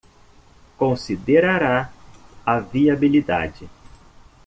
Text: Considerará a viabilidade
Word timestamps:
Considerará 0.81 1.79
a 2.51 2.55
viabilidade 2.73 3.65